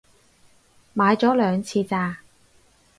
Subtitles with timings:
[0.95, 2.21] 買咗兩次咋